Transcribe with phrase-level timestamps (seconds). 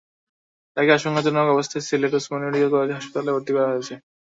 [0.77, 3.93] তাঁকে আশঙ্কাজনক অবস্থায় সিলেট ওসমানী মেডিকেল কলেজ হাসপাতালে ভর্তি করা হয়েছে।